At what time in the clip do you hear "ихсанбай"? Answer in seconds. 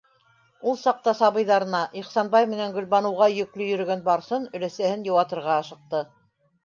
2.01-2.49